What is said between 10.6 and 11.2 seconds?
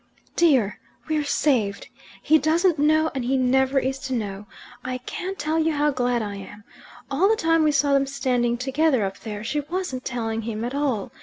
at all.